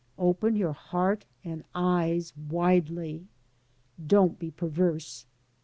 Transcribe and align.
Open 0.17 0.55
your 0.55 0.73
heart 0.73 1.25
and 1.43 1.63
eyes 1.75 2.33
widely. 2.49 3.27
Don't 4.03 4.39
be 4.39 4.49
perverse. 4.49 5.27